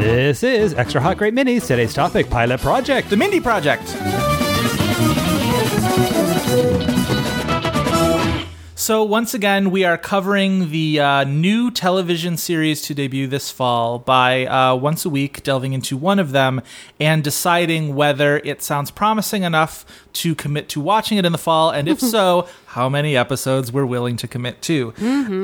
[0.00, 1.66] This is Extra Hot Great Minis.
[1.66, 3.10] Today's topic Pilot Project.
[3.10, 3.84] The Mindy Project.
[8.84, 13.98] So, once again, we are covering the uh, new television series to debut this fall
[13.98, 16.60] by uh, once a week delving into one of them
[17.00, 21.70] and deciding whether it sounds promising enough to commit to watching it in the fall,
[21.70, 24.92] and if so, how many episodes we're willing to commit to.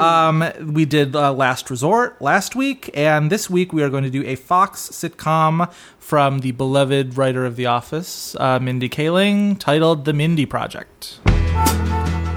[0.00, 0.42] Um,
[0.72, 4.24] we did uh, Last Resort last week, and this week we are going to do
[4.24, 10.14] a Fox sitcom from the beloved writer of The Office, uh, Mindy Kaling, titled The
[10.14, 11.20] Mindy Project.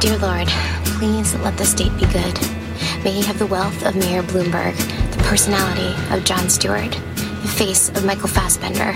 [0.00, 0.48] Dear Lord,
[0.98, 2.40] please let this date be good.
[3.04, 4.74] May he have the wealth of Mayor Bloomberg,
[5.12, 8.94] the personality of Jon Stewart, the face of Michael Fassbender,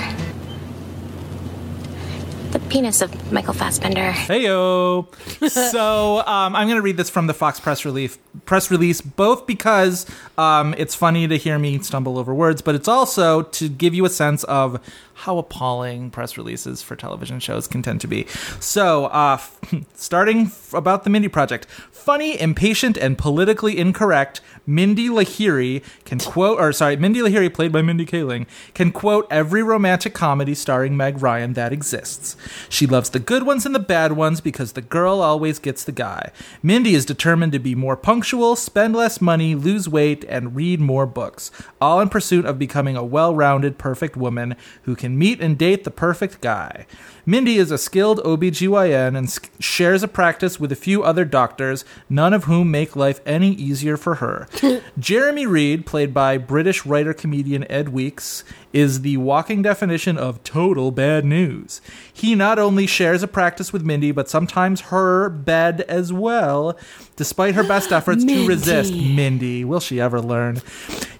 [2.52, 4.12] the penis of Michael Fassbender.
[4.12, 5.06] Heyo.
[5.70, 8.19] so um, I'm going to read this from the Fox press release.
[8.46, 10.06] Press release, both because
[10.38, 14.05] um, it's funny to hear me stumble over words, but it's also to give you
[14.05, 14.80] a sense of
[15.20, 18.26] how appalling press releases for television shows can tend to be.
[18.58, 19.38] So, uh,
[19.94, 24.41] starting f- about the Mindy Project, funny, impatient, and politically incorrect.
[24.66, 29.62] Mindy Lahiri can quote, or sorry, Mindy Lahiri, played by Mindy Kaling, can quote every
[29.62, 32.36] romantic comedy starring Meg Ryan that exists.
[32.68, 35.92] She loves the good ones and the bad ones because the girl always gets the
[35.92, 36.30] guy.
[36.62, 41.06] Mindy is determined to be more punctual, spend less money, lose weight, and read more
[41.06, 45.56] books, all in pursuit of becoming a well rounded, perfect woman who can meet and
[45.58, 46.86] date the perfect guy.
[47.27, 51.84] Mindy is a skilled OBGYN and s- shares a practice with a few other doctors,
[52.08, 54.48] none of whom make life any easier for her.
[54.98, 60.91] Jeremy Reed, played by British writer comedian Ed Weeks, is the walking definition of total
[60.91, 61.81] bad news.
[62.12, 66.77] He not only shares a practice with Mindy, but sometimes her bed as well,
[67.16, 68.94] despite her best efforts to resist.
[68.94, 70.62] Mindy, will she ever learn?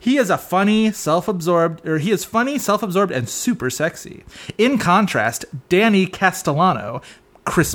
[0.01, 4.25] He is a funny, self-absorbed, or he is funny, self-absorbed, and super sexy.
[4.57, 7.03] In contrast, Danny Castellano,
[7.45, 7.75] Chris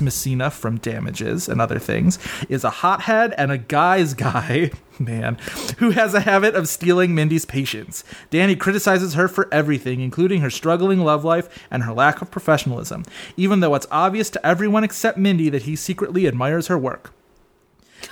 [0.51, 2.17] from Damages and other things,
[2.49, 5.37] is a hothead and a guy's guy, man,
[5.77, 8.03] who has a habit of stealing Mindy's patience.
[8.31, 13.03] Danny criticizes her for everything, including her struggling love life and her lack of professionalism,
[13.37, 17.13] even though it's obvious to everyone except Mindy that he secretly admires her work.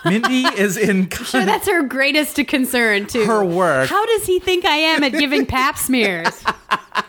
[0.06, 3.26] Mindy is in Sure, that's her greatest concern too.
[3.26, 3.90] Her work.
[3.90, 6.44] How does he think I am at giving pap smears?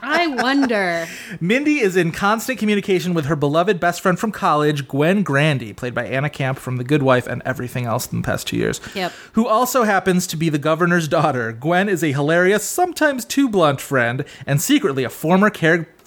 [0.02, 1.06] I wonder.
[1.40, 5.94] Mindy is in constant communication with her beloved best friend from college, Gwen Grandy, played
[5.94, 8.80] by Anna Camp from The Good Wife and everything else in the past two years.
[8.94, 9.12] Yep.
[9.32, 11.52] Who also happens to be the governor's daughter.
[11.52, 15.50] Gwen is a hilarious, sometimes too blunt friend, and secretly a former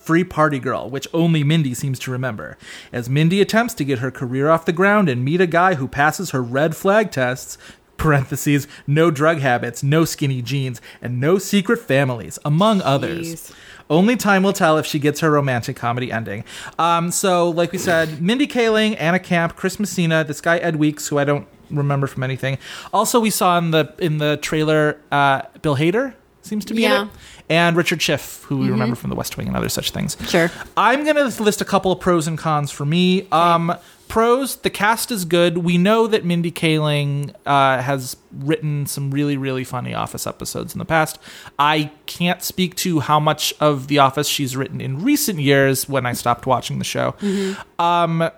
[0.07, 2.57] carefree party girl, which only Mindy seems to remember.
[2.94, 5.88] As Mindy attempts to get her career off the ground and meet a guy who
[5.88, 7.57] passes her red flag tests,
[7.97, 13.51] parentheses, no drug habits, no skinny jeans, and no secret families, among others.
[13.90, 16.45] Only time will tell if she gets her romantic comedy ending.
[16.79, 21.09] Um, so, like we said, Mindy Kaling, Anna Camp, Chris Messina, this guy Ed Weeks,
[21.09, 22.59] who I don't remember from anything.
[22.94, 26.13] Also, we saw in the in the trailer uh, Bill Hader
[26.47, 27.02] seems to be Yeah.
[27.02, 27.13] in it,
[27.50, 30.18] and Richard Schiff, who we remember from The West Wing and other such things.
[30.28, 30.52] Sure.
[30.75, 33.28] I'm gonna list a couple of pros and cons for me.
[33.31, 33.74] Um,
[34.08, 35.59] pros: the cast is good.
[35.59, 40.80] We know that Mindy Kaling uh, has written some really, really funny Office episodes in
[40.80, 41.19] the past.
[41.59, 46.06] I can't speak to how much of The Office she's written in recent years when
[46.06, 47.16] I stopped watching the show.
[47.80, 48.30] Um,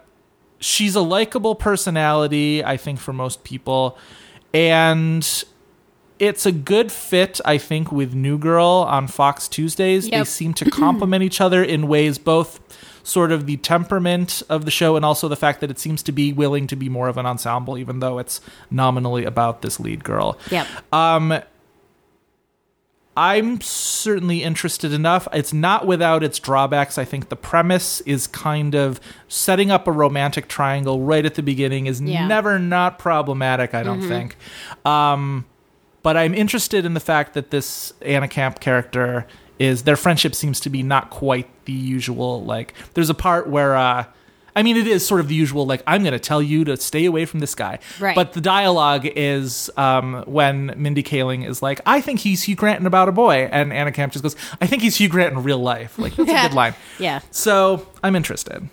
[0.60, 3.98] she's a likable personality, I think, for most people,
[4.54, 5.44] and
[6.20, 10.10] it's a good fit, I think, with New Girl on Fox Tuesdays.
[10.10, 12.60] They seem to complement each other in ways both
[13.04, 16.12] sort of the temperament of the show and also the fact that it seems to
[16.12, 20.04] be willing to be more of an ensemble, even though it's nominally about this lead
[20.04, 20.38] girl.
[20.52, 20.68] Yep.
[20.94, 21.40] Um,
[23.18, 25.28] I'm certainly interested enough.
[25.34, 26.98] It's not without its drawbacks.
[26.98, 31.44] I think the premise is kind of setting up a romantic triangle right at the
[31.44, 32.28] beginning is Yeah.
[32.28, 34.38] never not problematic, I don't think.
[34.86, 35.46] Um,
[36.04, 40.60] but I'm interested in the fact that this Anna Camp character is their friendship seems
[40.62, 44.06] to be not quite the usual like there's a part where uh
[44.56, 46.76] I mean, it is sort of the usual, like, I'm going to tell you to
[46.76, 47.80] stay away from this guy.
[48.00, 48.16] Right.
[48.16, 52.80] But the dialogue is um, when Mindy Kaling is like, I think he's Hugh Grant
[52.80, 53.48] in About a Boy.
[53.52, 55.98] And Anna Camp just goes, I think he's Hugh Grant in real life.
[55.98, 56.74] Like, that's a good line.
[56.98, 57.22] Yeah.
[57.32, 58.64] So I'm interested.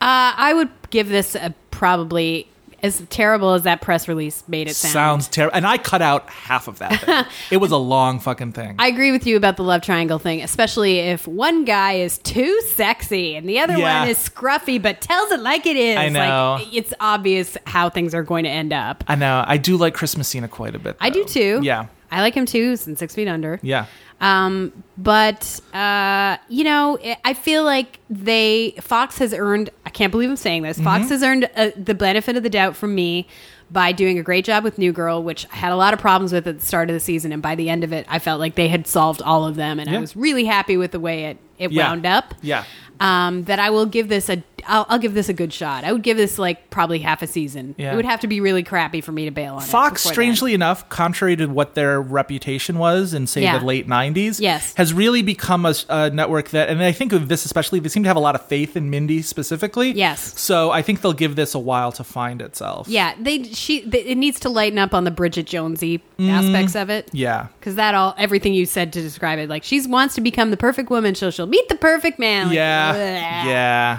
[0.00, 2.48] Uh, I would give this a probably
[2.86, 4.92] as terrible as that press release made it sound.
[4.92, 5.56] Sounds terrible.
[5.56, 7.24] And I cut out half of that thing.
[7.50, 8.76] it was a long fucking thing.
[8.78, 12.60] I agree with you about the love triangle thing, especially if one guy is too
[12.68, 14.00] sexy and the other Yeah.
[14.00, 15.98] one is scruffy but tells it like it is.
[15.98, 16.58] I know.
[16.60, 19.04] Like, it's obvious how things are going to end up.
[19.08, 19.44] I know.
[19.46, 20.96] I do like Chris Messina quite a bit.
[21.00, 21.60] I do too.
[21.62, 21.86] Yeah.
[22.10, 23.58] I like him too, since Six Feet Under.
[23.62, 23.86] Yeah.
[24.20, 29.70] Um, but uh, you know, I- I feel like they Fox has earned.
[29.96, 30.76] Can't believe I'm saying this.
[30.76, 30.84] Mm-hmm.
[30.84, 33.26] Fox has earned uh, the benefit of the doubt from me
[33.70, 36.32] by doing a great job with New Girl, which I had a lot of problems
[36.34, 38.38] with at the start of the season, and by the end of it, I felt
[38.38, 39.96] like they had solved all of them, and Yeah.
[39.96, 41.88] I was really happy with the way it it Yeah.
[41.88, 42.34] wound up.
[42.42, 42.64] Yeah.
[43.00, 45.84] Um, that I will give this a I'll, I'll give this a good shot.
[45.84, 47.74] I would give this like probably half a season.
[47.78, 47.92] Yeah.
[47.92, 50.88] It would have to be really crappy for me to bail on Fox, strangely enough,
[50.88, 53.58] contrary to what their reputation was in say Yeah.
[53.58, 54.74] the late '90s, Yes.
[54.76, 58.02] has really become a, a network that, and I think of this especially, they seem
[58.02, 59.92] to have a lot of faith in Mindy specifically.
[59.92, 60.38] Yes.
[60.40, 62.88] So I think they'll give this a while to find itself.
[62.88, 66.90] Yeah, they she they, it needs to lighten up on the Bridget Jonesy aspects of
[66.90, 67.06] it.
[67.06, 67.10] Mm.
[67.12, 67.46] Yeah.
[67.58, 70.56] because that all everything you said to describe it, like she wants to become the
[70.56, 72.46] perfect woman, so she'll meet the perfect man.
[72.48, 72.94] Like, Yeah.
[72.94, 73.98] bleh, Yeah.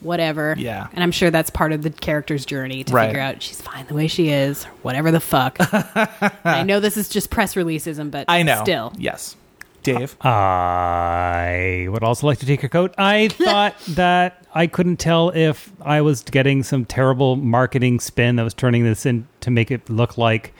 [0.00, 0.54] Whatever.
[0.58, 0.86] Yeah.
[0.92, 3.06] and I'm sure that's part of the character's journey to Right.
[3.08, 5.56] figure out she's fine the way she is, whatever the fuck.
[6.44, 8.62] I know this is just press releaseism, but I know.
[8.62, 8.92] still.
[8.96, 9.36] Yes.
[9.82, 10.16] Dave.
[10.24, 12.94] Uh, I would also like to take your coat.
[12.98, 18.42] I thought that I couldn't tell if I was getting some terrible marketing spin that
[18.42, 20.52] was turning this in to make it look like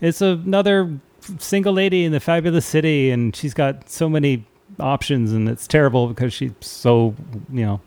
[0.00, 0.98] it's another
[1.38, 4.44] single lady in the fabulous city and she's got so many
[4.80, 7.14] options and it's terrible because she's so,
[7.52, 7.80] you know,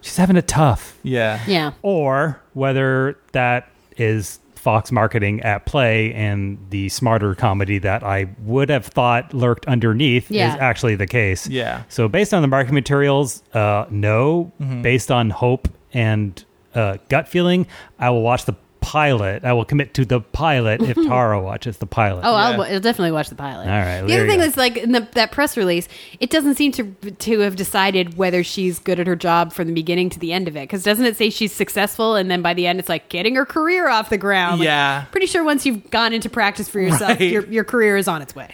[0.00, 0.96] she's having a tough.
[1.02, 1.40] yeah.
[1.46, 8.28] Yeah, Or whether that is Fox marketing at play and the smarter comedy that I
[8.42, 10.54] would have thought lurked underneath Yeah.
[10.54, 11.46] is actually the case.
[11.48, 11.84] Yeah.
[11.88, 14.52] So based on the marketing materials, uh, no.
[14.60, 14.82] Mm-hmm.
[14.82, 16.44] Based on hope and
[16.74, 17.66] uh, gut feeling,
[17.98, 18.54] I will watch the
[18.90, 19.44] pilot.
[19.44, 21.08] I will commit to the pilot if mm-hmm.
[21.08, 22.22] Tara watches the pilot.
[22.24, 23.68] Oh, I'll, I'll definitely watch the pilot.
[23.68, 24.44] All right, The there other you thing go.
[24.46, 25.86] is, like in the, that press release,
[26.18, 29.74] it doesn't seem to to have decided whether she's good at her job from the
[29.74, 30.62] beginning to the end of it.
[30.62, 33.46] Because doesn't it say she's successful, and then by the end, it's like getting her
[33.46, 34.58] career off the ground?
[34.58, 35.04] Like, Yeah.
[35.12, 37.30] pretty sure once you've gone into practice for yourself, Right.
[37.30, 38.48] your your career is on its way.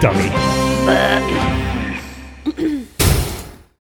[0.00, 1.42] dummy.